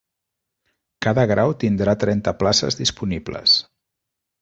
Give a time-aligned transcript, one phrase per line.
[1.07, 3.59] Cada grau tindrà trenta places disponibles.